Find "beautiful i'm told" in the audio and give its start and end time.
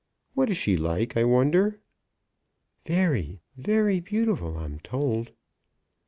3.99-5.31